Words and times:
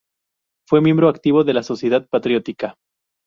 Fue 0.67 0.81
miembro 0.81 1.09
activo 1.09 1.43
de 1.43 1.53
la 1.53 1.61
Sociedad 1.61 2.07
Patriótica. 2.09 2.73